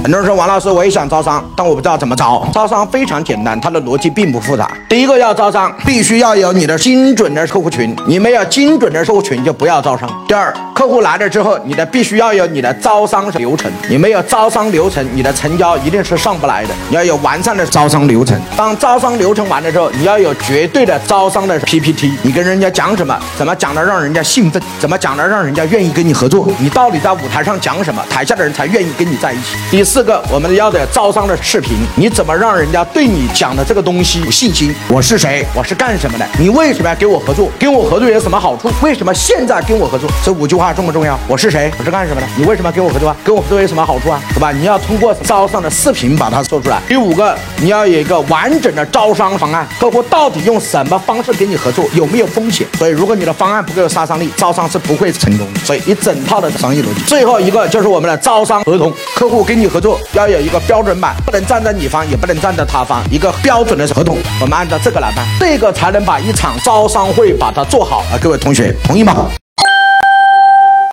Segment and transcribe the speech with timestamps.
[0.00, 2.46] 很多人说王老师，我也想招商，但我不知道怎么招。
[2.52, 4.70] 招商非常简单，它的逻辑并不复杂。
[4.88, 10.08] 第一个要招商，必须要有你的精准的客户群，你没有精准的客户群就不要招商。
[10.28, 16.74] 第二，客户来了之后，你的必须要有你的招商流程，你没有招商流程，你的成交一定是上不来的。
[16.90, 18.38] 你要有完善的招商流程。
[18.54, 29.56] 当招商流程完了之后，你要有绝对的招商的 PPT，你跟人家讲什么，怎么讲的让人家兴奋，怎么讲的让人家愿意跟你合作，你到底在舞台上讲什么，台下的人才愿意跟你在一起。
[29.70, 34.74] 第四个，我们要的招商的视频，你怎么让人家对你讲的这个东西有信心？
[34.88, 35.46] 我是谁？
[35.54, 36.26] 我是干什么的？
[36.38, 37.48] 你为什么要跟我合作？
[37.58, 38.70] 跟我合作有什么好处？
[38.82, 40.06] 为什么现在跟我合作？
[40.24, 41.18] 这五句话重不重要？
[41.26, 41.72] 我是谁？
[41.78, 42.26] 我是干什么的？
[42.36, 43.16] 你为什么跟我合作啊？
[43.24, 44.20] 跟我合作有什么好处啊？
[44.34, 44.52] 对吧？
[44.52, 46.78] 你要通过招商的视频把它说出来。
[46.86, 51.86] 第五个，你要有一个完整的招商方案，客户到底用什么方式跟你合作？
[51.94, 52.66] 有没有风险？
[52.76, 55.60] 所以，如果你的方案不够有杀伤力，招商是不会成功的。
[55.60, 57.00] 所以，一整套的商业逻辑。
[57.06, 68.18] 最后一个就是我们的招商合同，客户跟你合作要有一个标准版，不能站在你方，也不能站在他方，一个标准的合同，我们按照这个来办，这个才能把一场招商会把它做好啊！
[68.20, 69.30] 各位同学，同意吗？